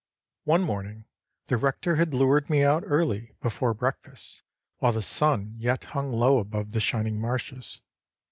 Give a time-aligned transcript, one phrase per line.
[0.45, 1.05] One morning
[1.45, 4.41] the rector had lured me out early, before breakfast,
[4.77, 7.81] while the sun yet hung low above the shining marshes.